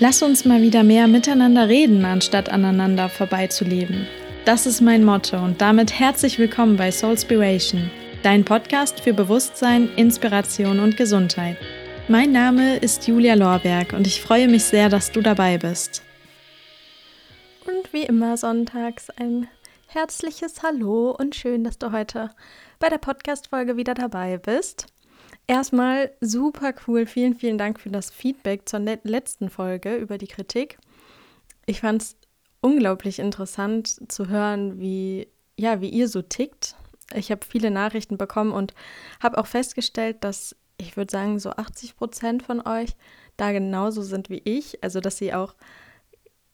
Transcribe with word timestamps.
Lass 0.00 0.22
uns 0.22 0.44
mal 0.44 0.60
wieder 0.60 0.82
mehr 0.82 1.06
miteinander 1.06 1.68
reden, 1.68 2.04
anstatt 2.04 2.48
aneinander 2.48 3.08
vorbeizuleben. 3.08 4.08
Das 4.44 4.66
ist 4.66 4.80
mein 4.80 5.04
Motto 5.04 5.36
und 5.36 5.60
damit 5.60 6.00
herzlich 6.00 6.36
willkommen 6.36 6.76
bei 6.76 6.90
Soulspiration, 6.90 7.92
dein 8.24 8.44
Podcast 8.44 8.98
für 8.98 9.14
Bewusstsein, 9.14 9.88
Inspiration 9.94 10.80
und 10.80 10.96
Gesundheit. 10.96 11.56
Mein 12.08 12.32
Name 12.32 12.76
ist 12.78 13.06
Julia 13.06 13.34
Lorberg 13.34 13.92
und 13.92 14.08
ich 14.08 14.20
freue 14.20 14.48
mich 14.48 14.64
sehr, 14.64 14.88
dass 14.88 15.12
du 15.12 15.20
dabei 15.20 15.58
bist. 15.58 16.02
Und 17.64 17.92
wie 17.92 18.02
immer 18.02 18.36
sonntags 18.36 19.10
ein 19.10 19.46
herzliches 19.86 20.64
Hallo 20.64 21.14
und 21.16 21.36
schön, 21.36 21.62
dass 21.62 21.78
du 21.78 21.92
heute 21.92 22.30
bei 22.80 22.88
der 22.88 22.98
Podcast-Folge 22.98 23.76
wieder 23.76 23.94
dabei 23.94 24.38
bist. 24.38 24.86
Erstmal 25.46 26.10
super 26.20 26.72
cool. 26.86 27.06
Vielen, 27.06 27.34
vielen 27.34 27.58
Dank 27.58 27.78
für 27.80 27.90
das 27.90 28.10
Feedback 28.10 28.68
zur 28.68 28.80
letzten 28.80 29.50
Folge 29.50 29.96
über 29.96 30.16
die 30.16 30.26
Kritik. 30.26 30.78
Ich 31.66 31.80
fand 31.80 32.02
es 32.02 32.16
unglaublich 32.60 33.18
interessant 33.18 34.10
zu 34.10 34.28
hören, 34.28 34.80
wie, 34.80 35.28
ja, 35.58 35.82
wie 35.82 35.90
ihr 35.90 36.08
so 36.08 36.22
tickt. 36.22 36.76
Ich 37.14 37.30
habe 37.30 37.44
viele 37.46 37.70
Nachrichten 37.70 38.16
bekommen 38.16 38.52
und 38.52 38.72
habe 39.22 39.36
auch 39.36 39.46
festgestellt, 39.46 40.24
dass 40.24 40.56
ich 40.78 40.96
würde 40.96 41.12
sagen, 41.12 41.38
so 41.38 41.50
80 41.50 41.96
Prozent 41.96 42.42
von 42.42 42.66
euch 42.66 42.96
da 43.36 43.52
genauso 43.52 44.02
sind 44.02 44.30
wie 44.30 44.42
ich. 44.44 44.82
Also, 44.82 45.00
dass 45.00 45.18
sie 45.18 45.34
auch 45.34 45.54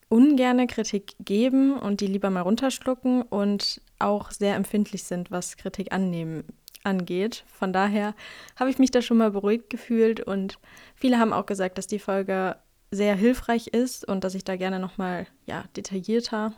ungerne 0.08 0.66
Kritik 0.66 1.14
geben 1.20 1.78
und 1.78 2.00
die 2.00 2.08
lieber 2.08 2.30
mal 2.30 2.40
runterschlucken 2.40 3.22
und 3.22 3.80
auch 4.00 4.32
sehr 4.32 4.56
empfindlich 4.56 5.04
sind, 5.04 5.30
was 5.30 5.56
Kritik 5.56 5.92
annehmen 5.92 6.44
angeht. 6.84 7.44
Von 7.46 7.72
daher 7.72 8.14
habe 8.56 8.70
ich 8.70 8.78
mich 8.78 8.90
da 8.90 9.02
schon 9.02 9.18
mal 9.18 9.30
beruhigt 9.30 9.70
gefühlt 9.70 10.20
und 10.20 10.58
viele 10.94 11.18
haben 11.18 11.32
auch 11.32 11.46
gesagt, 11.46 11.78
dass 11.78 11.86
die 11.86 11.98
Folge 11.98 12.56
sehr 12.90 13.14
hilfreich 13.14 13.68
ist 13.68 14.06
und 14.06 14.24
dass 14.24 14.34
ich 14.34 14.44
da 14.44 14.56
gerne 14.56 14.78
nochmal 14.78 15.26
ja, 15.46 15.64
detaillierter 15.76 16.54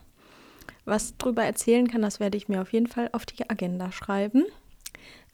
was 0.85 1.17
drüber 1.17 1.45
erzählen 1.45 1.89
kann. 1.89 2.03
Das 2.03 2.21
werde 2.21 2.37
ich 2.37 2.49
mir 2.49 2.61
auf 2.61 2.73
jeden 2.73 2.87
Fall 2.87 3.09
auf 3.13 3.27
die 3.27 3.49
Agenda 3.49 3.93
schreiben. 3.93 4.45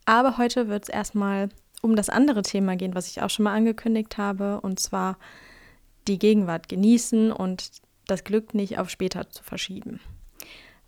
Aber 0.05 0.39
heute 0.39 0.69
wird 0.69 0.85
es 0.85 0.89
erstmal 0.89 1.49
um 1.83 1.97
das 1.97 2.09
andere 2.09 2.43
Thema 2.43 2.77
gehen, 2.77 2.95
was 2.95 3.09
ich 3.09 3.23
auch 3.23 3.31
schon 3.31 3.45
mal 3.45 3.55
angekündigt 3.55 4.19
habe, 4.19 4.61
und 4.61 4.81
zwar 4.81 5.19
die 6.09 6.19
Gegenwart 6.19 6.69
genießen 6.69 7.31
und 7.31 7.71
das 8.07 8.25
Glück 8.25 8.55
nicht 8.55 8.79
auf 8.79 8.91
später 8.91 9.29
zu 9.31 9.45
verschieben. 9.45 10.01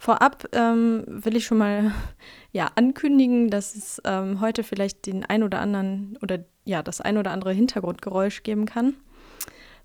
Vorab 0.00 0.48
ähm, 0.52 1.04
will 1.06 1.36
ich 1.36 1.44
schon 1.44 1.58
mal 1.58 1.92
ja, 2.52 2.70
ankündigen, 2.74 3.50
dass 3.50 3.74
es 3.74 4.00
ähm, 4.06 4.40
heute 4.40 4.64
vielleicht 4.64 5.04
den 5.04 5.26
ein 5.26 5.42
oder 5.42 5.60
anderen 5.60 6.16
oder 6.22 6.38
ja, 6.64 6.82
das 6.82 7.02
ein 7.02 7.18
oder 7.18 7.32
andere 7.32 7.52
Hintergrundgeräusch 7.52 8.42
geben 8.42 8.64
kann. 8.64 8.94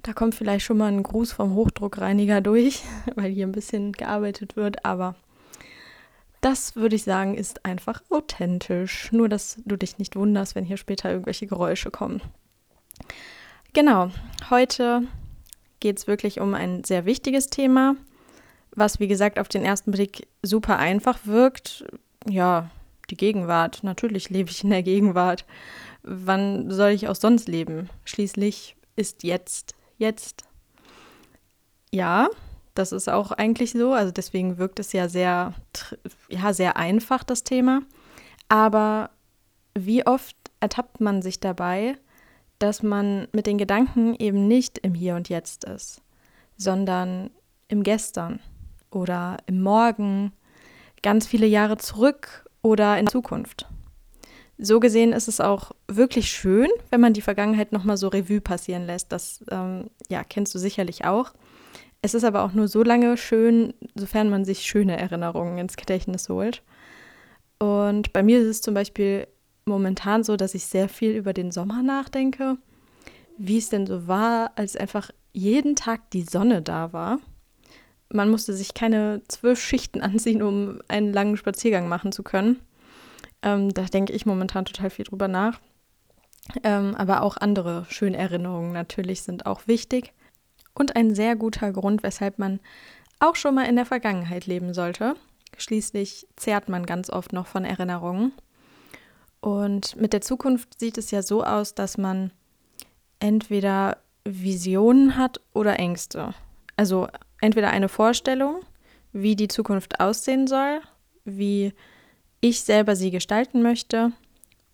Da 0.03 0.13
kommt 0.13 0.33
vielleicht 0.33 0.63
schon 0.63 0.77
mal 0.77 0.87
ein 0.87 1.03
Gruß 1.03 1.33
vom 1.33 1.53
Hochdruckreiniger 1.53 2.39
durch, 2.39 2.81
weil 3.15 3.29
hier 3.29 3.45
ein 3.45 3.51
bisschen 3.51 3.91
gearbeitet 3.91 4.55
wird, 4.55 4.85
aber 4.85 5.15
das 6.39 6.77
würde 6.77 6.95
ich 6.95 7.03
sagen, 7.03 7.35
ist 7.35 7.65
einfach 7.65 8.01
authentisch. 8.09 9.11
Nur, 9.11 9.27
dass 9.27 9.61
du 9.65 9.75
dich 9.75 9.97
nicht 9.97 10.15
wunderst, 10.15 10.55
wenn 10.55 10.63
hier 10.63 10.77
später 10.77 11.11
irgendwelche 11.11 11.45
Geräusche 11.45 11.91
kommen. 11.91 12.21
Genau, 13.73 14.11
heute 14.49 15.03
geht 15.81 15.97
es 15.97 16.07
wirklich 16.07 16.39
um 16.39 16.53
ein 16.53 16.85
sehr 16.85 17.03
wichtiges 17.03 17.47
Thema 17.47 17.97
was 18.75 18.99
wie 18.99 19.07
gesagt 19.07 19.39
auf 19.39 19.47
den 19.47 19.63
ersten 19.63 19.91
Blick 19.91 20.27
super 20.41 20.77
einfach 20.77 21.19
wirkt. 21.25 21.85
Ja, 22.27 22.69
die 23.09 23.17
Gegenwart. 23.17 23.83
Natürlich 23.83 24.29
lebe 24.29 24.49
ich 24.49 24.63
in 24.63 24.69
der 24.69 24.83
Gegenwart. 24.83 25.45
Wann 26.03 26.71
soll 26.71 26.91
ich 26.91 27.07
auch 27.07 27.15
sonst 27.15 27.47
leben? 27.47 27.89
Schließlich 28.03 28.75
ist 28.95 29.23
jetzt 29.23 29.75
jetzt. 29.97 30.43
Ja, 31.91 32.29
das 32.73 32.91
ist 32.91 33.09
auch 33.09 33.31
eigentlich 33.31 33.71
so. 33.71 33.93
Also 33.93 34.11
deswegen 34.11 34.57
wirkt 34.57 34.79
es 34.79 34.91
ja 34.93 35.07
sehr, 35.07 35.53
ja, 36.29 36.53
sehr 36.53 36.77
einfach, 36.77 37.23
das 37.23 37.43
Thema. 37.43 37.81
Aber 38.49 39.11
wie 39.73 40.05
oft 40.05 40.35
ertappt 40.59 41.01
man 41.01 41.21
sich 41.21 41.39
dabei, 41.39 41.97
dass 42.59 42.83
man 42.83 43.27
mit 43.33 43.47
den 43.47 43.57
Gedanken 43.57 44.15
eben 44.15 44.47
nicht 44.47 44.77
im 44.79 44.93
Hier 44.93 45.15
und 45.15 45.29
Jetzt 45.29 45.65
ist, 45.65 46.01
sondern 46.57 47.29
im 47.67 47.83
Gestern 47.83 48.39
oder 48.95 49.37
im 49.45 49.61
Morgen, 49.61 50.31
ganz 51.03 51.27
viele 51.27 51.45
Jahre 51.45 51.77
zurück 51.77 52.49
oder 52.61 52.97
in 52.97 53.07
Zukunft. 53.07 53.67
So 54.57 54.79
gesehen 54.79 55.11
ist 55.11 55.27
es 55.27 55.41
auch 55.41 55.73
wirklich 55.87 56.29
schön, 56.31 56.69
wenn 56.89 57.01
man 57.01 57.11
die 57.11 57.21
Vergangenheit 57.21 57.73
nochmal 57.73 57.97
so 57.97 58.07
Revue 58.07 58.39
passieren 58.39 58.85
lässt. 58.85 59.11
Das 59.11 59.43
ähm, 59.51 59.89
ja, 60.09 60.23
kennst 60.23 60.55
du 60.55 60.59
sicherlich 60.59 61.03
auch. 61.03 61.33
Es 62.01 62.13
ist 62.13 62.23
aber 62.23 62.43
auch 62.43 62.53
nur 62.53 62.69
so 62.69 62.83
lange 62.83 63.17
schön, 63.17 63.73
sofern 63.95 64.29
man 64.29 64.45
sich 64.45 64.61
schöne 64.61 64.97
Erinnerungen 64.97 65.57
ins 65.57 65.75
Gedächtnis 65.75 66.29
holt. 66.29 66.63
Und 67.59 68.13
bei 68.13 68.23
mir 68.23 68.39
ist 68.39 68.47
es 68.47 68.61
zum 68.61 68.73
Beispiel 68.73 69.27
momentan 69.65 70.23
so, 70.23 70.37
dass 70.37 70.55
ich 70.55 70.65
sehr 70.65 70.87
viel 70.87 71.11
über 71.11 71.33
den 71.33 71.51
Sommer 71.51 71.83
nachdenke, 71.83 72.57
wie 73.37 73.57
es 73.57 73.69
denn 73.69 73.85
so 73.85 74.07
war, 74.07 74.51
als 74.55 74.77
einfach 74.77 75.11
jeden 75.33 75.75
Tag 75.75 76.09
die 76.11 76.21
Sonne 76.21 76.61
da 76.61 76.93
war 76.93 77.19
man 78.09 78.29
musste 78.29 78.53
sich 78.53 78.73
keine 78.73 79.21
zwölf 79.27 79.61
Schichten 79.61 80.01
anziehen, 80.03 80.41
um 80.41 80.79
einen 80.87 81.13
langen 81.13 81.37
Spaziergang 81.37 81.87
machen 81.87 82.11
zu 82.11 82.23
können. 82.23 82.59
Ähm, 83.41 83.73
da 83.73 83.83
denke 83.83 84.13
ich 84.13 84.25
momentan 84.25 84.65
total 84.65 84.89
viel 84.89 85.05
drüber 85.05 85.27
nach. 85.27 85.59
Ähm, 86.63 86.95
aber 86.95 87.23
auch 87.23 87.37
andere 87.37 87.85
schöne 87.89 88.17
Erinnerungen 88.17 88.71
natürlich 88.71 89.23
sind 89.23 89.45
auch 89.45 89.67
wichtig. 89.67 90.13
Und 90.73 90.95
ein 90.95 91.15
sehr 91.15 91.35
guter 91.35 91.71
Grund, 91.71 92.03
weshalb 92.03 92.37
man 92.37 92.59
auch 93.19 93.35
schon 93.35 93.55
mal 93.55 93.65
in 93.65 93.77
der 93.77 93.85
Vergangenheit 93.85 94.45
leben 94.45 94.73
sollte. 94.73 95.15
Schließlich 95.57 96.27
zehrt 96.35 96.69
man 96.69 96.85
ganz 96.85 97.09
oft 97.09 97.33
noch 97.33 97.47
von 97.47 97.65
Erinnerungen. 97.65 98.33
Und 99.39 99.95
mit 99.95 100.11
der 100.11 100.21
Zukunft 100.21 100.79
sieht 100.79 100.97
es 100.97 101.11
ja 101.11 101.21
so 101.21 101.43
aus, 101.43 101.75
dass 101.75 101.97
man 101.97 102.31
entweder 103.19 103.97
Visionen 104.25 105.17
hat 105.17 105.39
oder 105.53 105.79
Ängste. 105.79 106.33
Also 106.75 107.07
entweder 107.45 107.69
eine 107.69 107.89
Vorstellung, 107.89 108.61
wie 109.13 109.35
die 109.35 109.47
Zukunft 109.47 109.99
aussehen 109.99 110.47
soll, 110.47 110.81
wie 111.23 111.73
ich 112.41 112.61
selber 112.61 112.95
sie 112.95 113.11
gestalten 113.11 113.61
möchte, 113.61 114.11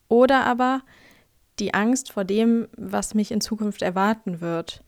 oder 0.08 0.46
aber 0.46 0.82
die 1.60 1.74
Angst 1.74 2.12
vor 2.12 2.26
dem, 2.26 2.68
was 2.76 3.14
mich 3.14 3.32
in 3.32 3.40
Zukunft 3.40 3.82
erwarten 3.82 4.42
wird. 4.42 4.84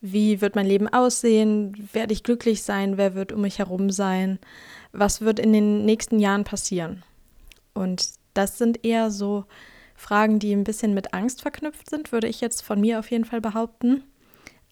Wie 0.00 0.40
wird 0.40 0.54
mein 0.54 0.66
Leben 0.66 0.88
aussehen? 0.88 1.88
Werde 1.92 2.12
ich 2.12 2.22
glücklich 2.22 2.62
sein? 2.62 2.96
Wer 2.96 3.14
wird 3.14 3.32
um 3.32 3.40
mich 3.40 3.58
herum 3.58 3.90
sein? 3.90 4.38
Was 4.92 5.20
wird 5.20 5.38
in 5.38 5.52
den 5.52 5.84
nächsten 5.84 6.18
Jahren 6.18 6.44
passieren? 6.44 7.02
Und 7.74 8.10
das 8.34 8.58
sind 8.58 8.84
eher 8.84 9.10
so 9.10 9.44
Fragen, 9.94 10.38
die 10.38 10.52
ein 10.52 10.64
bisschen 10.64 10.94
mit 10.94 11.12
Angst 11.12 11.42
verknüpft 11.42 11.90
sind, 11.90 12.12
würde 12.12 12.28
ich 12.28 12.40
jetzt 12.40 12.62
von 12.62 12.80
mir 12.80 12.98
auf 12.98 13.10
jeden 13.10 13.24
Fall 13.26 13.40
behaupten. 13.40 14.02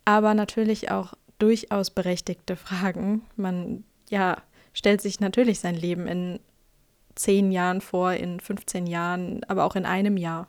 Aber 0.05 0.33
natürlich 0.33 0.91
auch 0.91 1.15
durchaus 1.39 1.91
berechtigte 1.91 2.57
Fragen. 2.57 3.23
Man 3.37 3.85
ja 4.11 4.39
stellt 4.73 5.01
sich 5.01 5.19
natürlich 5.19 5.59
sein 5.59 5.75
Leben 5.75 6.07
in 6.07 6.41
zehn 7.17 7.51
Jahren 7.51 7.81
vor, 7.81 8.13
in 8.13 8.39
15 8.39 8.87
Jahren, 8.87 9.43
aber 9.49 9.65
auch 9.65 9.75
in 9.75 9.87
einem 9.87 10.17
Jahr. 10.17 10.49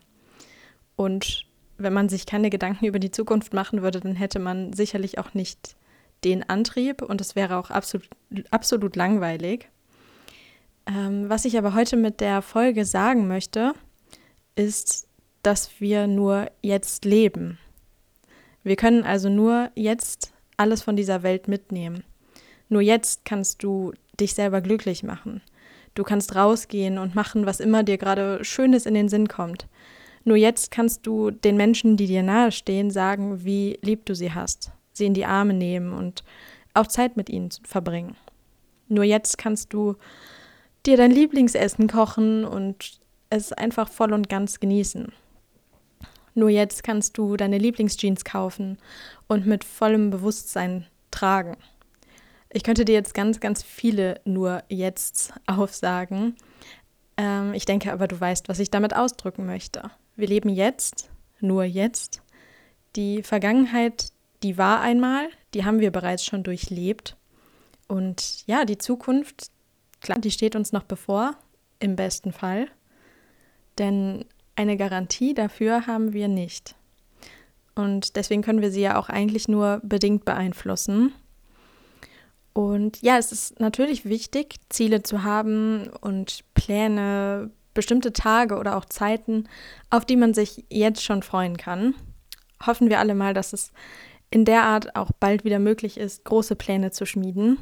Und 0.96 1.46
wenn 1.78 1.94
man 1.94 2.10
sich 2.10 2.28
keine 2.28 2.52
Gedanken 2.52 2.86
über 2.86 3.00
die 3.00 3.10
Zukunft 3.10 3.54
machen 3.54 3.82
würde, 3.82 4.00
dann 4.00 4.16
hätte 4.16 4.38
man 4.38 4.74
sicherlich 4.74 5.18
auch 5.18 5.34
nicht 5.34 5.76
den 6.24 6.48
Antrieb 6.48 7.02
und 7.02 7.22
es 7.22 7.36
wäre 7.36 7.58
auch 7.58 7.72
absolut, 7.72 8.08
absolut 8.52 8.96
langweilig. 8.96 9.70
Ähm, 10.86 11.28
was 11.30 11.46
ich 11.46 11.58
aber 11.58 11.74
heute 11.74 11.98
mit 11.98 12.20
der 12.20 12.42
Folge 12.42 12.86
sagen 12.86 13.28
möchte, 13.28 13.74
ist, 14.56 15.08
dass 15.42 15.80
wir 15.80 16.06
nur 16.06 16.52
jetzt 16.62 17.06
leben. 17.06 17.58
Wir 18.64 18.76
können 18.76 19.04
also 19.04 19.30
nur 19.30 19.72
jetzt 19.74 20.34
alles 20.60 20.82
von 20.82 20.96
dieser 20.96 21.24
Welt 21.24 21.48
mitnehmen. 21.48 22.04
Nur 22.68 22.82
jetzt 22.82 23.26
kannst 23.26 23.64
du 23.64 23.94
dich 24.20 24.34
selber 24.34 24.62
glücklich 24.62 25.04
machen. 25.04 25.42
Du 25.96 26.04
kannst 26.04 26.36
rausgehen 26.36 26.98
und 26.98 27.16
machen, 27.16 27.46
was 27.46 27.60
immer 27.60 27.84
dir 27.84 27.98
gerade 27.98 28.44
Schönes 28.44 28.86
in 28.86 28.94
den 28.94 29.10
Sinn 29.10 29.28
kommt. 29.28 29.68
Nur 30.24 30.38
jetzt 30.38 30.72
kannst 30.72 31.08
du 31.08 31.32
den 31.32 31.58
Menschen, 31.58 31.98
die 31.98 32.08
dir 32.08 32.24
nahestehen, 32.24 32.92
sagen, 32.92 33.44
wie 33.44 33.80
lieb 33.82 34.06
du 34.06 34.14
sie 34.14 34.34
hast, 34.34 34.72
sie 34.94 35.06
in 35.06 35.14
die 35.14 35.26
Arme 35.26 35.54
nehmen 35.54 35.94
und 35.94 36.24
auch 36.74 36.88
Zeit 36.88 37.18
mit 37.18 37.30
ihnen 37.30 37.50
verbringen. 37.64 38.16
Nur 38.88 39.04
jetzt 39.04 39.38
kannst 39.38 39.74
du 39.74 39.96
dir 40.86 40.98
dein 40.98 41.12
Lieblingsessen 41.12 41.88
kochen 41.88 42.46
und 42.46 43.00
es 43.30 43.54
einfach 43.54 43.90
voll 43.90 44.14
und 44.14 44.30
ganz 44.30 44.60
genießen. 44.60 45.12
Nur 46.34 46.50
jetzt 46.50 46.84
kannst 46.84 47.18
du 47.18 47.38
deine 47.38 47.58
Lieblingsjeans 47.58 48.24
kaufen 48.24 48.78
und 49.28 49.46
mit 49.46 49.64
vollem 49.64 50.10
Bewusstsein 50.10 50.86
tragen. 51.12 51.58
Ich 52.52 52.64
könnte 52.64 52.86
dir 52.86 52.94
jetzt 52.94 53.14
ganz, 53.14 53.40
ganz 53.40 53.64
viele 53.64 54.22
nur 54.26 54.64
jetzt 54.70 55.34
aufsagen. 55.48 56.36
Ähm, 57.18 57.54
ich 57.54 57.66
denke 57.66 57.92
aber, 57.92 58.08
du 58.08 58.20
weißt, 58.20 58.50
was 58.50 58.60
ich 58.60 58.72
damit 58.72 58.96
ausdrücken 58.96 59.46
möchte. 59.46 59.92
Wir 60.16 60.28
leben 60.28 60.50
jetzt, 60.50 61.10
nur 61.40 61.64
jetzt. 61.64 62.22
Die 62.96 63.24
Vergangenheit 63.24 64.12
die 64.44 64.58
war 64.58 64.82
einmal, 64.82 65.30
die 65.54 65.66
haben 65.66 65.80
wir 65.80 65.92
bereits 65.92 66.26
schon 66.26 66.44
durchlebt. 66.44 67.18
Und 67.88 68.46
ja, 68.48 68.66
die 68.66 68.78
Zukunft, 68.78 69.52
klar, 70.02 70.20
die 70.20 70.32
steht 70.32 70.56
uns 70.56 70.72
noch 70.72 70.84
bevor, 70.84 71.36
im 71.80 71.96
besten 71.96 72.32
Fall. 72.32 72.68
Denn 73.78 74.26
eine 74.60 74.76
Garantie 74.76 75.34
dafür 75.34 75.88
haben 75.88 76.12
wir 76.12 76.28
nicht. 76.28 76.76
Und 77.76 78.18
deswegen 78.18 78.42
können 78.42 78.62
wir 78.62 78.72
sie 78.72 78.82
ja 78.82 79.00
auch 79.00 79.08
eigentlich 79.08 79.48
nur 79.48 79.80
bedingt 79.84 80.26
beeinflussen. 80.26 81.14
Und 82.52 83.02
ja, 83.02 83.18
es 83.18 83.32
ist 83.32 83.62
natürlich 83.62 84.04
wichtig, 84.04 84.56
Ziele 84.68 85.02
zu 85.02 85.24
haben 85.24 85.88
und 86.02 86.44
Pläne, 86.56 87.52
bestimmte 87.74 88.12
Tage 88.12 88.58
oder 88.58 88.76
auch 88.76 88.84
Zeiten, 88.84 89.48
auf 89.92 90.04
die 90.04 90.18
man 90.18 90.34
sich 90.34 90.66
jetzt 90.70 91.06
schon 91.06 91.24
freuen 91.24 91.56
kann. 91.56 91.96
Hoffen 92.66 92.90
wir 92.90 93.00
alle 93.00 93.16
mal, 93.16 93.34
dass 93.34 93.54
es 93.54 93.72
in 94.30 94.44
der 94.44 94.64
Art 94.64 94.94
auch 94.98 95.12
bald 95.18 95.46
wieder 95.46 95.60
möglich 95.60 95.98
ist, 95.98 96.26
große 96.26 96.58
Pläne 96.58 96.92
zu 96.92 97.06
schmieden. 97.06 97.58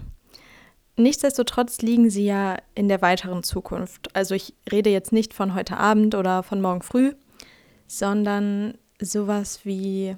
Nichtsdestotrotz 1.00 1.82
liegen 1.82 2.10
sie 2.10 2.26
ja 2.26 2.58
in 2.74 2.88
der 2.90 3.04
weiteren 3.04 3.44
Zukunft. 3.44 4.16
Also 4.16 4.34
ich 4.34 4.56
rede 4.72 4.90
jetzt 4.90 5.12
nicht 5.12 5.34
von 5.34 5.54
heute 5.54 5.78
Abend 5.78 6.16
oder 6.16 6.42
von 6.42 6.60
morgen 6.60 6.82
früh, 6.82 7.14
sondern 7.86 8.74
sowas 9.00 9.60
wie, 9.64 10.16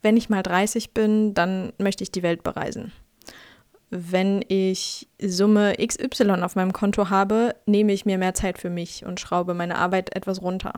wenn 0.00 0.16
ich 0.16 0.28
mal 0.28 0.44
30 0.44 0.94
bin, 0.94 1.34
dann 1.34 1.72
möchte 1.78 2.04
ich 2.04 2.12
die 2.12 2.22
Welt 2.22 2.44
bereisen. 2.44 2.92
Wenn 3.90 4.44
ich 4.46 5.08
Summe 5.20 5.74
XY 5.84 6.42
auf 6.42 6.54
meinem 6.54 6.72
Konto 6.72 7.10
habe, 7.10 7.56
nehme 7.66 7.92
ich 7.92 8.06
mir 8.06 8.18
mehr 8.18 8.34
Zeit 8.34 8.58
für 8.58 8.70
mich 8.70 9.04
und 9.04 9.18
schraube 9.18 9.52
meine 9.52 9.78
Arbeit 9.78 10.14
etwas 10.14 10.42
runter. 10.42 10.74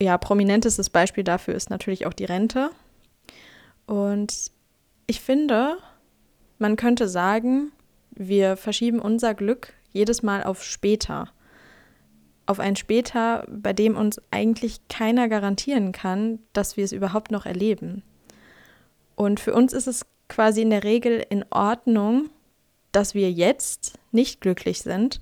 Ja, 0.00 0.18
prominentestes 0.18 0.90
Beispiel 0.90 1.24
dafür 1.24 1.54
ist 1.54 1.70
natürlich 1.70 2.04
auch 2.04 2.12
die 2.12 2.26
Rente. 2.26 2.70
Und 3.86 4.50
ich 5.06 5.20
finde, 5.20 5.78
man 6.58 6.76
könnte 6.76 7.08
sagen, 7.08 7.72
wir 8.18 8.56
verschieben 8.56 9.00
unser 9.00 9.34
Glück 9.34 9.72
jedes 9.92 10.22
Mal 10.22 10.42
auf 10.44 10.62
später. 10.62 11.28
Auf 12.46 12.60
ein 12.60 12.76
später, 12.76 13.46
bei 13.48 13.72
dem 13.72 13.96
uns 13.96 14.20
eigentlich 14.30 14.88
keiner 14.88 15.28
garantieren 15.28 15.92
kann, 15.92 16.38
dass 16.52 16.76
wir 16.76 16.84
es 16.84 16.92
überhaupt 16.92 17.30
noch 17.30 17.46
erleben. 17.46 18.02
Und 19.14 19.40
für 19.40 19.54
uns 19.54 19.72
ist 19.72 19.86
es 19.86 20.06
quasi 20.28 20.62
in 20.62 20.70
der 20.70 20.84
Regel 20.84 21.24
in 21.28 21.44
Ordnung, 21.50 22.30
dass 22.92 23.14
wir 23.14 23.30
jetzt 23.30 23.98
nicht 24.12 24.40
glücklich 24.40 24.82
sind, 24.82 25.20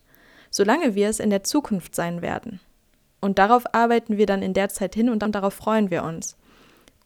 solange 0.51 0.95
wir 0.95 1.09
es 1.09 1.21
in 1.21 1.31
der 1.31 1.45
Zukunft 1.45 1.95
sein 1.95 2.23
werden. 2.23 2.61
Und 3.21 3.39
darauf 3.39 3.75
arbeiten 3.75 4.19
wir 4.19 4.27
dann 4.27 4.43
in 4.43 4.55
der 4.55 4.69
Zeit 4.69 4.95
hin 4.95 5.09
und 5.09 5.21
dann 5.21 5.33
darauf 5.33 5.55
freuen 5.55 5.91
wir 5.91 6.05
uns. 6.05 6.37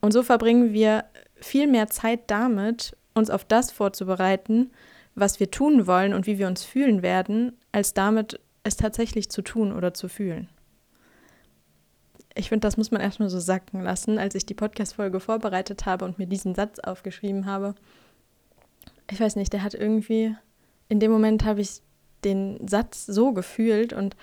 Und 0.00 0.12
so 0.12 0.22
verbringen 0.22 0.72
wir 0.72 1.04
viel 1.36 1.66
mehr 1.66 1.86
Zeit 1.88 2.20
damit, 2.26 2.96
uns 3.14 3.30
auf 3.30 3.44
das 3.44 3.70
vorzubereiten, 3.70 4.70
was 5.20 5.40
wir 5.40 5.50
tun 5.50 5.86
wollen 5.86 6.14
und 6.14 6.26
wie 6.26 6.38
wir 6.38 6.46
uns 6.46 6.64
fühlen 6.64 7.02
werden, 7.02 7.56
als 7.72 7.94
damit 7.94 8.40
es 8.64 8.76
tatsächlich 8.76 9.30
zu 9.30 9.42
tun 9.42 9.72
oder 9.72 9.94
zu 9.94 10.08
fühlen. 10.08 10.48
Ich 12.34 12.48
finde, 12.48 12.66
das 12.66 12.76
muss 12.76 12.90
man 12.90 13.00
erstmal 13.00 13.28
so 13.28 13.40
sacken 13.40 13.82
lassen, 13.82 14.18
als 14.18 14.34
ich 14.34 14.46
die 14.46 14.54
Podcast-Folge 14.54 15.20
vorbereitet 15.20 15.86
habe 15.86 16.04
und 16.04 16.18
mir 16.18 16.26
diesen 16.26 16.54
Satz 16.54 16.78
aufgeschrieben 16.78 17.46
habe. 17.46 17.74
Ich 19.10 19.20
weiß 19.20 19.36
nicht, 19.36 19.52
der 19.52 19.62
hat 19.62 19.74
irgendwie, 19.74 20.34
in 20.88 21.00
dem 21.00 21.10
Moment 21.10 21.44
habe 21.44 21.60
ich 21.60 21.82
den 22.24 22.66
Satz 22.68 23.06
so 23.06 23.32
gefühlt 23.32 23.92
und 23.92 24.14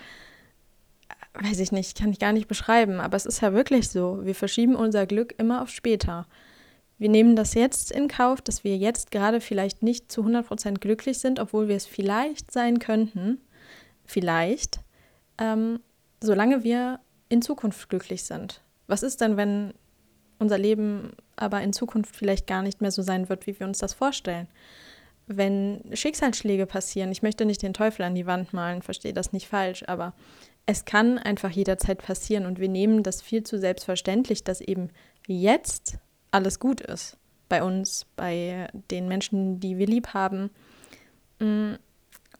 äh, 1.08 1.44
weiß 1.46 1.58
ich 1.58 1.72
nicht, 1.72 1.98
kann 1.98 2.10
ich 2.10 2.18
gar 2.18 2.32
nicht 2.32 2.48
beschreiben, 2.48 3.00
aber 3.00 3.16
es 3.16 3.26
ist 3.26 3.42
ja 3.42 3.52
wirklich 3.52 3.90
so. 3.90 4.24
Wir 4.24 4.34
verschieben 4.34 4.74
unser 4.74 5.06
Glück 5.06 5.34
immer 5.38 5.62
auf 5.62 5.68
später. 5.68 6.26
Wir 6.98 7.08
nehmen 7.08 7.36
das 7.36 7.54
jetzt 7.54 7.92
in 7.92 8.08
Kauf, 8.08 8.42
dass 8.42 8.64
wir 8.64 8.76
jetzt 8.76 9.12
gerade 9.12 9.40
vielleicht 9.40 9.82
nicht 9.82 10.10
zu 10.10 10.22
100% 10.22 10.78
glücklich 10.78 11.18
sind, 11.18 11.38
obwohl 11.38 11.68
wir 11.68 11.76
es 11.76 11.86
vielleicht 11.86 12.50
sein 12.50 12.80
könnten. 12.80 13.40
Vielleicht. 14.04 14.80
Ähm, 15.38 15.80
solange 16.20 16.64
wir 16.64 16.98
in 17.28 17.40
Zukunft 17.40 17.88
glücklich 17.88 18.24
sind. 18.24 18.62
Was 18.88 19.04
ist 19.04 19.20
denn, 19.20 19.36
wenn 19.36 19.74
unser 20.38 20.58
Leben 20.58 21.12
aber 21.36 21.62
in 21.62 21.72
Zukunft 21.72 22.16
vielleicht 22.16 22.46
gar 22.46 22.62
nicht 22.62 22.80
mehr 22.80 22.90
so 22.90 23.02
sein 23.02 23.28
wird, 23.28 23.46
wie 23.46 23.58
wir 23.58 23.66
uns 23.66 23.78
das 23.78 23.94
vorstellen? 23.94 24.48
Wenn 25.26 25.84
Schicksalsschläge 25.92 26.66
passieren, 26.66 27.12
ich 27.12 27.22
möchte 27.22 27.44
nicht 27.44 27.62
den 27.62 27.74
Teufel 27.74 28.02
an 28.02 28.14
die 28.14 28.26
Wand 28.26 28.52
malen, 28.52 28.82
verstehe 28.82 29.12
das 29.12 29.32
nicht 29.32 29.46
falsch, 29.46 29.84
aber 29.86 30.14
es 30.64 30.84
kann 30.84 31.18
einfach 31.18 31.50
jederzeit 31.50 31.98
passieren 31.98 32.46
und 32.46 32.58
wir 32.58 32.68
nehmen 32.68 33.02
das 33.02 33.22
viel 33.22 33.42
zu 33.42 33.58
selbstverständlich, 33.58 34.42
dass 34.42 34.60
eben 34.60 34.88
jetzt 35.26 35.98
alles 36.30 36.58
gut 36.58 36.80
ist. 36.80 37.16
Bei 37.48 37.62
uns, 37.62 38.06
bei 38.16 38.68
den 38.90 39.08
Menschen, 39.08 39.60
die 39.60 39.78
wir 39.78 39.86
lieb 39.86 40.08
haben. 40.08 40.50
Mm, 41.38 41.74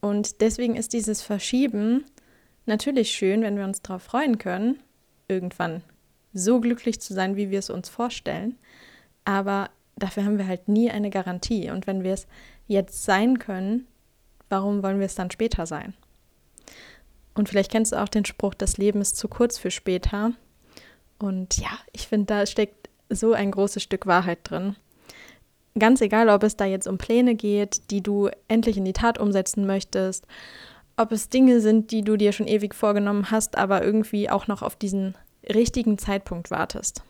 und 0.01 0.41
deswegen 0.41 0.77
ist 0.77 0.93
dieses 0.93 1.23
Verschieben 1.23 2.05
natürlich 2.67 3.11
schön, 3.11 3.43
wenn 3.43 3.57
wir 3.57 3.65
uns 3.65 3.83
darauf 3.83 4.03
freuen 4.03 4.39
können, 4.39 4.79
irgendwann 5.29 5.83
so 6.33 6.61
glücklich 6.61 7.01
zu 7.01 7.15
sein, 7.15 7.37
wie 7.37 7.51
wir 7.51 7.59
es 7.59 7.71
uns 7.71 7.89
vorstellen. 7.89 8.57
Aber 9.25 9.71
dafür 9.97 10.25
haben 10.25 10.39
wir 10.39 10.47
halt 10.47 10.69
nie 10.69 10.91
eine 10.91 11.11
Garantie. 11.11 11.71
Und 11.71 11.87
wenn 11.87 12.05
wir 12.05 12.13
es 12.13 12.27
jetzt 12.67 13.05
sein 13.05 13.39
können, 13.39 13.87
warum 14.49 14.83
wollen 14.83 14.99
wir 14.99 15.07
es 15.07 15.15
dann 15.15 15.31
später 15.31 15.67
sein? 15.67 15.95
Und 17.35 17.49
vielleicht 17.49 17.71
kennst 17.71 17.93
du 17.93 18.03
auch 18.03 18.09
den 18.09 18.25
Spruch, 18.25 18.55
das 18.55 18.79
Leben 18.79 19.01
ist 19.01 19.17
zu 19.17 19.29
kurz 19.29 19.59
für 19.59 19.71
später. 19.71 20.33
Und 21.19 21.59
ja, 21.59 21.71
ich 21.93 22.07
finde, 22.07 22.27
da 22.27 22.47
steckt 22.47 22.78
so 23.11 23.33
ein 23.33 23.51
großes 23.51 23.83
Stück 23.83 24.07
Wahrheit 24.07 24.39
drin. 24.45 24.77
Ganz 25.79 26.01
egal, 26.01 26.29
ob 26.29 26.43
es 26.43 26.57
da 26.57 26.65
jetzt 26.65 26.87
um 26.87 26.99
Pläne 26.99 27.35
geht, 27.35 27.91
die 27.91 28.03
du 28.03 28.29
endlich 28.49 28.77
in 28.77 28.85
die 28.85 28.93
Tat 28.93 29.19
umsetzen 29.19 29.67
möchtest, 29.67 30.27
ob 30.97 31.13
es 31.13 31.29
Dinge 31.29 31.61
sind, 31.61 31.93
die 31.93 32.03
du 32.03 32.17
dir 32.17 32.33
schon 32.33 32.49
ewig 32.49 32.75
vorgenommen 32.75 33.31
hast, 33.31 33.57
aber 33.57 33.85
irgendwie 33.85 34.29
auch 34.29 34.49
noch 34.49 34.63
auf 34.63 34.75
diesen 34.75 35.15
richtigen 35.49 35.97
Zeitpunkt 35.99 36.51
wartest. 36.51 37.03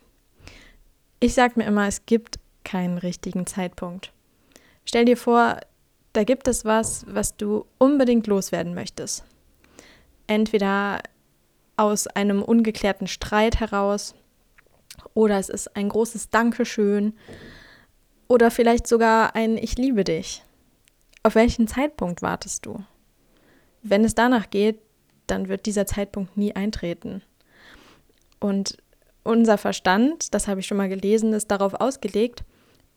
Ich 1.20 1.34
sage 1.34 1.54
mir 1.56 1.66
immer, 1.66 1.88
es 1.88 2.04
gibt 2.04 2.38
keinen 2.64 2.98
richtigen 2.98 3.46
Zeitpunkt. 3.46 4.12
Stell 4.84 5.06
dir 5.06 5.16
vor, 5.16 5.58
da 6.12 6.24
gibt 6.24 6.48
es 6.48 6.64
was, 6.64 7.06
was 7.08 7.36
du 7.36 7.64
unbedingt 7.78 8.26
loswerden 8.26 8.74
möchtest. 8.74 9.24
Entweder 10.26 11.00
aus 11.76 12.06
einem 12.06 12.42
ungeklärten 12.42 13.06
Streit 13.06 13.60
heraus, 13.60 14.14
oder 15.14 15.38
es 15.38 15.48
ist 15.48 15.76
ein 15.76 15.88
großes 15.88 16.30
Dankeschön 16.30 17.14
oder 18.26 18.50
vielleicht 18.50 18.86
sogar 18.86 19.34
ein 19.34 19.56
Ich 19.56 19.76
liebe 19.76 20.04
dich. 20.04 20.42
Auf 21.22 21.34
welchen 21.34 21.66
Zeitpunkt 21.66 22.22
wartest 22.22 22.66
du? 22.66 22.84
Wenn 23.82 24.04
es 24.04 24.14
danach 24.14 24.50
geht, 24.50 24.80
dann 25.26 25.48
wird 25.48 25.66
dieser 25.66 25.86
Zeitpunkt 25.86 26.36
nie 26.36 26.54
eintreten. 26.54 27.22
Und 28.40 28.78
unser 29.24 29.58
Verstand, 29.58 30.32
das 30.34 30.48
habe 30.48 30.60
ich 30.60 30.66
schon 30.66 30.76
mal 30.76 30.88
gelesen, 30.88 31.32
ist 31.32 31.50
darauf 31.50 31.74
ausgelegt, 31.74 32.44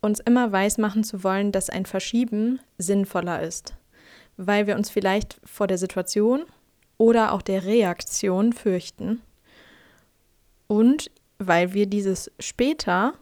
uns 0.01 0.19
immer 0.19 0.51
weismachen 0.51 1.03
zu 1.03 1.23
wollen, 1.23 1.51
dass 1.51 1.69
ein 1.69 1.85
Verschieben 1.85 2.59
sinnvoller 2.77 3.41
ist, 3.41 3.75
weil 4.37 4.67
wir 4.67 4.75
uns 4.75 4.89
vielleicht 4.89 5.39
vor 5.43 5.67
der 5.67 5.77
Situation 5.77 6.43
oder 6.97 7.33
auch 7.33 7.41
der 7.41 7.65
Reaktion 7.65 8.53
fürchten 8.53 9.21
und 10.67 11.11
weil 11.47 11.73
wir 11.73 11.87
dieses 11.87 12.31
später 12.39 13.13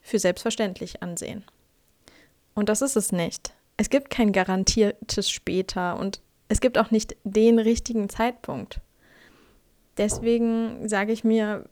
für 0.00 0.18
selbstverständlich 0.18 1.02
ansehen. 1.02 1.44
Und 2.54 2.68
das 2.68 2.82
ist 2.82 2.96
es 2.96 3.12
nicht. 3.12 3.54
Es 3.76 3.88
gibt 3.88 4.10
kein 4.10 4.32
garantiertes 4.32 5.30
später 5.30 5.98
und 5.98 6.20
es 6.48 6.60
gibt 6.60 6.76
auch 6.76 6.90
nicht 6.90 7.16
den 7.24 7.58
richtigen 7.58 8.08
Zeitpunkt. 8.08 8.80
Deswegen 9.96 10.88
sage 10.88 11.12
ich 11.12 11.24
mir, 11.24 11.64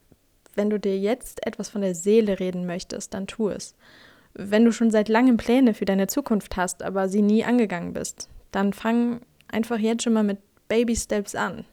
wenn 0.55 0.71
du 0.71 0.79
dir 0.79 0.99
jetzt 0.99 1.45
etwas 1.47 1.69
von 1.69 1.83
der 1.83 1.95
Seele 1.95 2.39
reden 2.39 2.67
möchtest, 2.67 3.13
dann 3.15 3.27
tu 3.27 3.49
es. 3.49 3.75
Wenn 4.33 4.65
du 4.65 4.73
schon 4.73 4.91
seit 4.91 5.09
langem 5.09 5.37
Pläne 5.37 5.75
für 5.75 5.85
deine 5.85 6.07
Zukunft 6.07 6.57
hast, 6.57 6.83
aber 6.83 7.09
sie 7.09 7.23
nie 7.23 7.45
angegangen 7.45 7.93
bist, 7.93 8.29
dann 8.53 8.73
fang 8.73 9.21
einfach 9.49 9.79
jetzt 9.79 10.05
schon 10.05 10.13
mal 10.13 10.23
mit 10.23 10.39
Baby 10.69 10.95
Steps 10.95 11.35
an. 11.35 11.65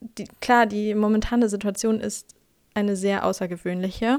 Die, 0.00 0.26
klar, 0.40 0.66
die 0.66 0.94
momentane 0.94 1.48
Situation 1.48 2.00
ist 2.00 2.36
eine 2.74 2.96
sehr 2.96 3.24
außergewöhnliche. 3.24 4.18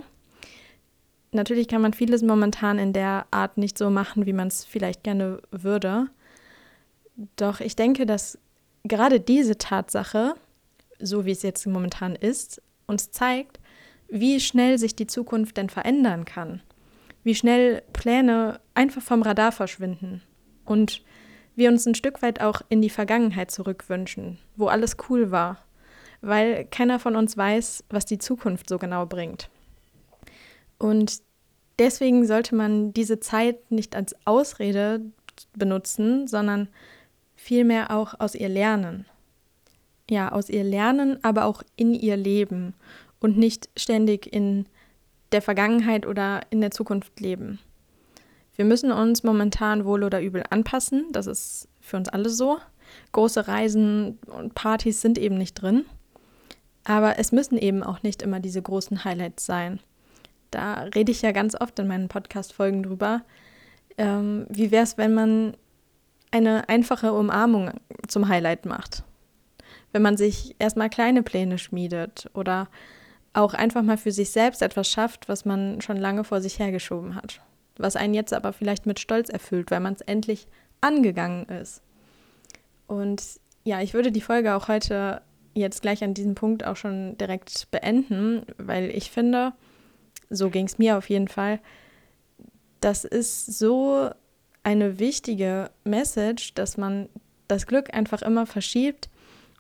Natürlich 1.31 1.67
kann 1.67 1.81
man 1.81 1.93
vieles 1.93 2.21
momentan 2.21 2.77
in 2.77 2.93
der 2.93 3.25
Art 3.31 3.57
nicht 3.57 3.77
so 3.77 3.89
machen, 3.89 4.25
wie 4.25 4.33
man 4.33 4.47
es 4.47 4.65
vielleicht 4.65 5.03
gerne 5.03 5.41
würde. 5.51 6.07
Doch 7.35 7.59
ich 7.59 7.75
denke, 7.75 8.05
dass 8.05 8.37
gerade 8.83 9.19
diese 9.19 9.57
Tatsache, 9.57 10.35
so 10.99 11.25
wie 11.25 11.31
es 11.31 11.41
jetzt 11.41 11.65
momentan 11.65 12.15
ist, 12.15 12.61
uns 12.85 13.11
zeigt, 13.11 13.59
wie 14.09 14.39
schnell 14.39 14.77
sich 14.77 14.95
die 14.95 15.07
Zukunft 15.07 15.57
denn 15.57 15.69
verändern 15.69 16.25
kann. 16.25 16.61
Wie 17.23 17.33
schnell 17.33 17.81
Pläne 17.93 18.59
einfach 18.75 19.01
vom 19.01 19.23
Radar 19.23 19.51
verschwinden. 19.51 20.21
Und 20.65 21.01
wir 21.55 21.69
uns 21.69 21.85
ein 21.85 21.95
Stück 21.95 22.21
weit 22.21 22.41
auch 22.41 22.61
in 22.69 22.81
die 22.81 22.89
Vergangenheit 22.89 23.49
zurückwünschen, 23.49 24.37
wo 24.55 24.67
alles 24.67 24.97
cool 25.09 25.31
war, 25.31 25.57
weil 26.23 26.65
keiner 26.65 26.99
von 26.99 27.15
uns 27.15 27.37
weiß, 27.37 27.83
was 27.89 28.05
die 28.05 28.17
Zukunft 28.17 28.69
so 28.69 28.77
genau 28.77 29.05
bringt. 29.05 29.49
Und 30.79 31.21
deswegen 31.77 32.25
sollte 32.25 32.55
man 32.55 32.93
diese 32.93 33.19
Zeit 33.19 33.69
nicht 33.71 33.95
als 33.95 34.15
Ausrede 34.25 35.01
benutzen, 35.53 36.27
sondern 36.27 36.69
vielmehr 37.35 37.91
auch 37.91 38.19
aus 38.19 38.35
ihr 38.35 38.49
lernen. 38.49 39.05
Ja, 40.09 40.31
aus 40.31 40.49
ihr 40.49 40.63
lernen, 40.63 41.19
aber 41.23 41.45
auch 41.45 41.61
in 41.75 41.93
ihr 41.93 42.17
leben 42.17 42.73
und 43.19 43.37
nicht 43.37 43.69
ständig 43.77 44.31
in 44.31 44.65
der 45.33 45.41
Vergangenheit 45.41 46.05
oder 46.05 46.41
in 46.51 46.61
der 46.61 46.71
Zukunft 46.71 47.19
leben. 47.19 47.59
Wir 48.55 48.65
müssen 48.65 48.91
uns 48.91 49.23
momentan 49.23 49.83
wohl 49.83 50.03
oder 50.03 50.21
übel 50.21 50.43
anpassen, 50.49 51.07
das 51.11 51.27
ist 51.27 51.67
für 51.81 51.97
uns 51.97 52.07
alle 52.07 52.29
so. 52.29 52.59
Große 53.11 53.47
Reisen 53.47 54.19
und 54.27 54.53
Partys 54.55 55.01
sind 55.01 55.17
eben 55.17 55.37
nicht 55.37 55.55
drin. 55.55 55.85
Aber 56.83 57.17
es 57.17 57.31
müssen 57.31 57.57
eben 57.57 57.83
auch 57.83 58.03
nicht 58.03 58.21
immer 58.21 58.39
diese 58.39 58.61
großen 58.61 59.03
Highlights 59.05 59.45
sein. 59.45 59.79
Da 60.51 60.83
rede 60.95 61.11
ich 61.11 61.21
ja 61.21 61.31
ganz 61.31 61.59
oft 61.59 61.79
in 61.79 61.87
meinen 61.87 62.09
Podcast-Folgen 62.09 62.83
drüber. 62.83 63.21
Ähm, 63.97 64.45
wie 64.49 64.71
wäre 64.71 64.83
es, 64.83 64.97
wenn 64.97 65.13
man 65.13 65.57
eine 66.31 66.67
einfache 66.69 67.13
Umarmung 67.13 67.71
zum 68.07 68.27
Highlight 68.27 68.65
macht? 68.65 69.03
Wenn 69.91 70.01
man 70.01 70.17
sich 70.17 70.55
erstmal 70.59 70.89
kleine 70.89 71.23
Pläne 71.23 71.57
schmiedet 71.57 72.29
oder 72.33 72.67
auch 73.33 73.53
einfach 73.53 73.81
mal 73.81 73.97
für 73.97 74.11
sich 74.11 74.31
selbst 74.31 74.61
etwas 74.61 74.87
schafft, 74.87 75.27
was 75.27 75.45
man 75.45 75.81
schon 75.81 75.97
lange 75.97 76.23
vor 76.23 76.41
sich 76.41 76.59
hergeschoben 76.59 77.15
hat. 77.15 77.41
Was 77.77 77.95
einen 77.95 78.13
jetzt 78.13 78.33
aber 78.33 78.53
vielleicht 78.53 78.85
mit 78.85 78.99
Stolz 78.99 79.29
erfüllt, 79.29 79.71
weil 79.71 79.79
man 79.79 79.93
es 79.93 80.01
endlich 80.01 80.47
angegangen 80.81 81.45
ist. 81.47 81.81
Und 82.85 83.23
ja, 83.63 83.81
ich 83.81 83.93
würde 83.95 84.11
die 84.11 84.21
Folge 84.21 84.53
auch 84.53 84.67
heute 84.67 85.21
jetzt 85.53 85.81
gleich 85.81 86.03
an 86.03 86.13
diesem 86.13 86.35
Punkt 86.35 86.65
auch 86.65 86.75
schon 86.75 87.17
direkt 87.17 87.69
beenden, 87.71 88.45
weil 88.57 88.89
ich 88.89 89.11
finde, 89.11 89.53
so 90.29 90.49
ging 90.49 90.65
es 90.65 90.77
mir 90.77 90.97
auf 90.97 91.09
jeden 91.09 91.27
Fall, 91.27 91.59
das 92.81 93.05
ist 93.05 93.45
so 93.57 94.09
eine 94.63 94.99
wichtige 94.99 95.69
Message, 95.83 96.53
dass 96.53 96.77
man 96.77 97.09
das 97.47 97.67
Glück 97.67 97.93
einfach 97.93 98.21
immer 98.21 98.45
verschiebt 98.45 99.09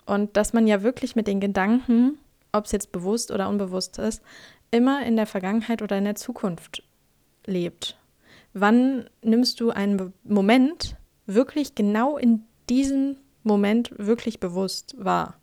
und 0.05 0.35
dass 0.35 0.53
man 0.53 0.67
ja 0.67 0.83
wirklich 0.83 1.15
mit 1.15 1.27
den 1.27 1.39
Gedanken, 1.39 2.17
ob 2.51 2.65
es 2.65 2.71
jetzt 2.71 2.91
bewusst 2.91 3.31
oder 3.31 3.49
unbewusst 3.49 3.97
ist, 3.99 4.21
immer 4.71 5.05
in 5.05 5.15
der 5.15 5.27
Vergangenheit 5.27 5.81
oder 5.81 5.97
in 5.97 6.05
der 6.05 6.15
Zukunft 6.15 6.83
lebt. 7.45 7.97
Wann 8.53 9.09
nimmst 9.21 9.59
du 9.59 9.71
einen 9.71 10.13
Moment 10.23 10.95
wirklich 11.25 11.75
genau 11.75 12.17
in 12.17 12.43
diesem 12.69 13.17
Moment 13.43 13.91
wirklich 13.97 14.39
bewusst 14.39 14.95
wahr? 14.97 15.35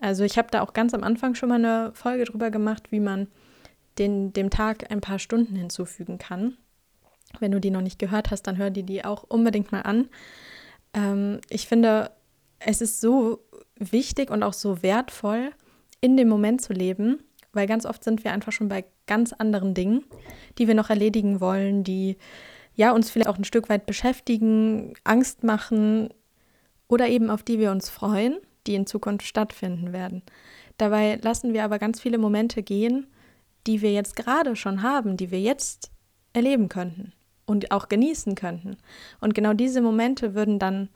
Also 0.00 0.24
ich 0.24 0.38
habe 0.38 0.48
da 0.50 0.62
auch 0.62 0.72
ganz 0.72 0.94
am 0.94 1.04
Anfang 1.04 1.34
schon 1.34 1.50
mal 1.50 1.56
eine 1.56 1.92
Folge 1.94 2.24
drüber 2.24 2.50
gemacht, 2.50 2.90
wie 2.90 3.00
man 3.00 3.28
den, 3.98 4.32
dem 4.32 4.50
Tag 4.50 4.90
ein 4.90 5.00
paar 5.00 5.18
Stunden 5.18 5.54
hinzufügen 5.54 6.18
kann. 6.18 6.56
Wenn 7.38 7.52
du 7.52 7.60
die 7.60 7.70
noch 7.70 7.82
nicht 7.82 7.98
gehört 7.98 8.30
hast, 8.30 8.42
dann 8.42 8.56
hör 8.56 8.70
dir 8.70 8.82
die 8.82 9.04
auch 9.04 9.24
unbedingt 9.24 9.72
mal 9.72 9.82
an. 9.82 10.08
Ähm, 10.94 11.40
ich 11.48 11.68
finde, 11.68 12.10
es 12.58 12.80
ist 12.80 13.00
so 13.00 13.40
wichtig 13.76 14.30
und 14.30 14.42
auch 14.42 14.54
so 14.54 14.82
wertvoll, 14.82 15.50
in 16.00 16.16
dem 16.16 16.28
Moment 16.28 16.62
zu 16.62 16.72
leben, 16.72 17.22
weil 17.52 17.66
ganz 17.66 17.84
oft 17.84 18.02
sind 18.02 18.24
wir 18.24 18.32
einfach 18.32 18.52
schon 18.52 18.68
bei 18.68 18.84
ganz 19.06 19.32
anderen 19.34 19.74
Dingen, 19.74 20.04
die 20.56 20.66
wir 20.66 20.74
noch 20.74 20.88
erledigen 20.88 21.40
wollen, 21.40 21.84
die 21.84 22.16
ja 22.74 22.92
uns 22.92 23.10
vielleicht 23.10 23.28
auch 23.28 23.36
ein 23.36 23.44
Stück 23.44 23.68
weit 23.68 23.84
beschäftigen, 23.84 24.94
Angst 25.04 25.44
machen 25.44 26.08
oder 26.88 27.08
eben 27.08 27.28
auf 27.28 27.42
die 27.42 27.58
wir 27.58 27.70
uns 27.70 27.90
freuen 27.90 28.38
die 28.66 28.74
in 28.74 28.86
Zukunft 28.86 29.26
stattfinden 29.26 29.92
werden. 29.92 30.22
Dabei 30.80 31.18
lassen 31.22 31.52
wir 31.52 31.64
aber 31.64 31.78
ganz 31.78 32.00
viele 32.00 32.18
Momente 32.18 32.62
gehen, 32.62 33.06
die 33.66 33.82
wir 33.82 33.92
jetzt 33.92 34.16
gerade 34.16 34.56
schon 34.56 34.82
haben, 34.82 35.16
die 35.16 35.30
wir 35.30 35.40
jetzt 35.40 35.90
erleben 36.32 36.68
könnten 36.68 37.12
und 37.44 37.70
auch 37.70 37.88
genießen 37.88 38.34
könnten. 38.34 38.76
Und 39.20 39.34
genau 39.34 39.52
diese 39.52 39.82
Momente 39.82 40.34
würden 40.34 40.58
dann 40.58 40.88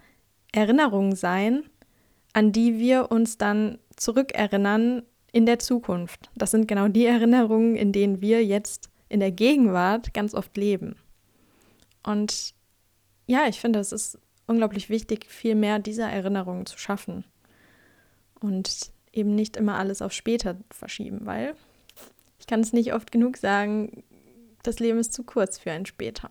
Erinnerungen 0.52 1.16
sein, 1.16 1.64
an 2.32 2.52
die 2.52 2.78
wir 2.78 3.10
uns 3.10 3.36
dann 3.36 3.78
zurückerinnern 3.96 5.02
in 5.32 5.46
der 5.46 5.58
Zukunft. 5.58 6.30
Das 6.34 6.50
sind 6.50 6.68
genau 6.68 6.88
die 6.88 7.04
Erinnerungen, 7.06 7.76
in 7.76 7.92
denen 7.92 8.20
wir 8.20 8.44
jetzt 8.44 8.88
in 9.08 9.20
der 9.20 9.32
Gegenwart 9.32 10.14
ganz 10.14 10.34
oft 10.34 10.56
leben. 10.56 10.96
Und 12.02 12.54
ja, 13.26 13.46
ich 13.48 13.60
finde, 13.60 13.80
es 13.80 13.92
ist 13.92 14.18
unglaublich 14.46 14.88
wichtig, 14.88 15.26
viel 15.26 15.54
mehr 15.54 15.78
dieser 15.78 16.08
Erinnerungen 16.08 16.66
zu 16.66 16.78
schaffen 16.78 17.24
und 18.44 18.92
eben 19.12 19.34
nicht 19.34 19.56
immer 19.56 19.76
alles 19.76 20.02
auf 20.02 20.12
später 20.12 20.56
verschieben, 20.70 21.20
weil 21.24 21.54
ich 22.38 22.46
kann 22.46 22.60
es 22.60 22.72
nicht 22.72 22.92
oft 22.92 23.10
genug 23.10 23.36
sagen, 23.36 24.04
das 24.62 24.78
Leben 24.80 24.98
ist 24.98 25.12
zu 25.12 25.22
kurz 25.22 25.58
für 25.58 25.72
ein 25.72 25.86
später. 25.86 26.30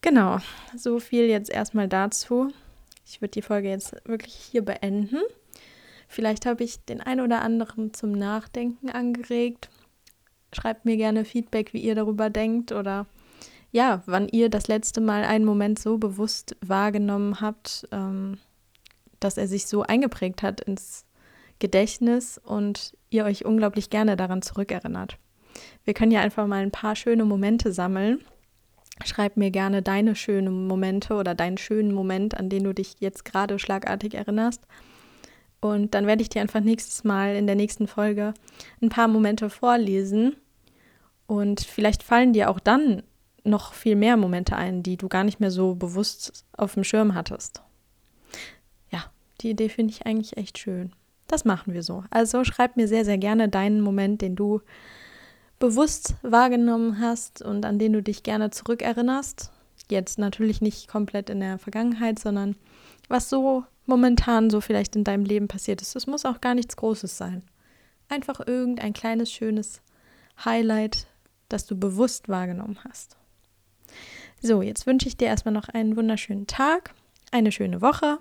Genau, 0.00 0.38
so 0.76 1.00
viel 1.00 1.26
jetzt 1.26 1.50
erstmal 1.50 1.88
dazu. 1.88 2.52
Ich 3.04 3.20
würde 3.20 3.32
die 3.32 3.42
Folge 3.42 3.68
jetzt 3.68 3.94
wirklich 4.04 4.34
hier 4.34 4.64
beenden. 4.64 5.20
Vielleicht 6.08 6.46
habe 6.46 6.64
ich 6.64 6.84
den 6.84 7.00
einen 7.00 7.20
oder 7.20 7.42
anderen 7.42 7.92
zum 7.94 8.12
Nachdenken 8.12 8.90
angeregt. 8.90 9.68
Schreibt 10.52 10.84
mir 10.84 10.96
gerne 10.96 11.24
Feedback, 11.24 11.72
wie 11.72 11.80
ihr 11.80 11.94
darüber 11.94 12.30
denkt 12.30 12.72
oder 12.72 13.06
ja, 13.72 14.02
wann 14.06 14.28
ihr 14.28 14.48
das 14.48 14.68
letzte 14.68 15.00
Mal 15.00 15.24
einen 15.24 15.44
Moment 15.44 15.78
so 15.78 15.98
bewusst 15.98 16.56
wahrgenommen 16.60 17.40
habt, 17.40 17.86
ähm, 17.92 18.38
dass 19.26 19.36
er 19.36 19.48
sich 19.48 19.66
so 19.66 19.82
eingeprägt 19.82 20.42
hat 20.44 20.60
ins 20.60 21.04
Gedächtnis 21.58 22.38
und 22.38 22.96
ihr 23.10 23.24
euch 23.24 23.44
unglaublich 23.44 23.90
gerne 23.90 24.16
daran 24.16 24.40
zurückerinnert. 24.40 25.18
Wir 25.84 25.94
können 25.94 26.12
ja 26.12 26.20
einfach 26.20 26.46
mal 26.46 26.62
ein 26.62 26.70
paar 26.70 26.94
schöne 26.94 27.24
Momente 27.24 27.72
sammeln. 27.72 28.20
Schreib 29.04 29.36
mir 29.36 29.50
gerne 29.50 29.82
deine 29.82 30.14
schönen 30.14 30.68
Momente 30.68 31.14
oder 31.14 31.34
deinen 31.34 31.58
schönen 31.58 31.92
Moment, 31.92 32.36
an 32.36 32.48
den 32.48 32.64
du 32.64 32.72
dich 32.72 32.94
jetzt 33.00 33.24
gerade 33.24 33.58
schlagartig 33.58 34.14
erinnerst. 34.14 34.62
Und 35.60 35.94
dann 35.94 36.06
werde 36.06 36.22
ich 36.22 36.28
dir 36.28 36.40
einfach 36.40 36.60
nächstes 36.60 37.02
Mal 37.02 37.34
in 37.34 37.48
der 37.48 37.56
nächsten 37.56 37.88
Folge 37.88 38.32
ein 38.80 38.90
paar 38.90 39.08
Momente 39.08 39.50
vorlesen. 39.50 40.36
Und 41.26 41.60
vielleicht 41.60 42.04
fallen 42.04 42.32
dir 42.32 42.48
auch 42.48 42.60
dann 42.60 43.02
noch 43.42 43.72
viel 43.72 43.96
mehr 43.96 44.16
Momente 44.16 44.54
ein, 44.54 44.84
die 44.84 44.96
du 44.96 45.08
gar 45.08 45.24
nicht 45.24 45.40
mehr 45.40 45.50
so 45.50 45.74
bewusst 45.74 46.44
auf 46.56 46.74
dem 46.74 46.84
Schirm 46.84 47.14
hattest. 47.14 47.62
Die 49.40 49.50
Idee 49.50 49.68
finde 49.68 49.92
ich 49.92 50.06
eigentlich 50.06 50.36
echt 50.36 50.58
schön. 50.58 50.92
Das 51.26 51.44
machen 51.44 51.74
wir 51.74 51.82
so. 51.82 52.04
Also 52.10 52.44
schreib 52.44 52.76
mir 52.76 52.88
sehr, 52.88 53.04
sehr 53.04 53.18
gerne 53.18 53.48
deinen 53.48 53.80
Moment, 53.80 54.22
den 54.22 54.36
du 54.36 54.60
bewusst 55.58 56.14
wahrgenommen 56.22 57.00
hast 57.00 57.42
und 57.42 57.64
an 57.64 57.78
den 57.78 57.92
du 57.92 58.02
dich 58.02 58.22
gerne 58.22 58.50
zurückerinnerst. 58.50 59.50
Jetzt 59.90 60.18
natürlich 60.18 60.60
nicht 60.60 60.88
komplett 60.88 61.30
in 61.30 61.40
der 61.40 61.58
Vergangenheit, 61.58 62.18
sondern 62.18 62.56
was 63.08 63.28
so 63.28 63.64
momentan 63.86 64.50
so 64.50 64.60
vielleicht 64.60 64.96
in 64.96 65.04
deinem 65.04 65.24
Leben 65.24 65.48
passiert 65.48 65.80
ist. 65.80 65.96
Es 65.96 66.06
muss 66.06 66.24
auch 66.24 66.40
gar 66.40 66.54
nichts 66.54 66.76
Großes 66.76 67.16
sein. 67.16 67.42
Einfach 68.08 68.40
irgendein 68.46 68.92
kleines, 68.92 69.30
schönes 69.32 69.80
Highlight, 70.44 71.06
das 71.48 71.66
du 71.66 71.78
bewusst 71.78 72.28
wahrgenommen 72.28 72.78
hast. 72.88 73.16
So, 74.42 74.62
jetzt 74.62 74.86
wünsche 74.86 75.08
ich 75.08 75.16
dir 75.16 75.28
erstmal 75.28 75.54
noch 75.54 75.68
einen 75.68 75.96
wunderschönen 75.96 76.46
Tag, 76.46 76.94
eine 77.30 77.52
schöne 77.52 77.80
Woche 77.80 78.18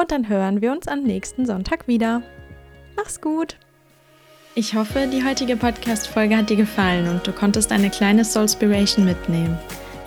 und 0.00 0.10
dann 0.10 0.28
hören 0.28 0.62
wir 0.62 0.72
uns 0.72 0.88
am 0.88 1.02
nächsten 1.02 1.46
Sonntag 1.46 1.86
wieder. 1.86 2.22
Mach's 2.96 3.20
gut! 3.20 3.56
Ich 4.54 4.74
hoffe, 4.74 5.08
die 5.12 5.24
heutige 5.24 5.56
Podcast-Folge 5.56 6.36
hat 6.36 6.50
dir 6.50 6.56
gefallen 6.56 7.08
und 7.08 7.26
du 7.26 7.32
konntest 7.32 7.70
eine 7.70 7.88
kleine 7.88 8.24
Soulspiration 8.24 9.04
mitnehmen. 9.04 9.56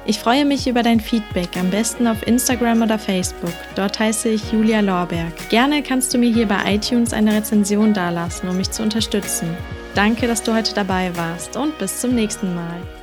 Ich 0.05 0.19
freue 0.19 0.43
mich 0.43 0.67
über 0.67 0.83
dein 0.83 1.00
Feedback, 1.00 1.55
am 1.57 1.69
besten 1.69 2.07
auf 2.07 2.27
Instagram 2.27 2.81
oder 2.81 3.00
Facebook. 3.00 3.53
Dort 3.75 4.00
heiße 4.00 4.27
ich 4.29 4.51
Julia 4.51 4.81
Lorberg. 4.81 5.50
Gerne 5.50 5.81
kannst 5.81 6.13
du 6.13 6.17
mir 6.17 6.29
hier 6.33 6.45
bei 6.45 6.75
iTunes 6.75 7.13
eine 7.13 7.33
Rezension 7.33 7.93
dalassen, 7.93 8.50
um 8.50 8.57
mich 8.57 8.69
zu 8.69 8.83
unterstützen. 8.83 9.47
Danke, 9.95 10.27
dass 10.27 10.43
du 10.43 10.53
heute 10.53 10.73
dabei 10.73 11.15
warst 11.15 11.55
und 11.55 11.77
bis 11.77 12.01
zum 12.01 12.15
nächsten 12.15 12.53
Mal. 12.53 13.02